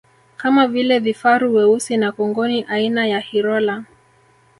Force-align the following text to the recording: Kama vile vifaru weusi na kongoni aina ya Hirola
Kama 0.37 0.67
vile 0.67 0.99
vifaru 0.99 1.55
weusi 1.55 1.97
na 1.97 2.11
kongoni 2.11 2.63
aina 2.69 3.07
ya 3.07 3.19
Hirola 3.19 3.83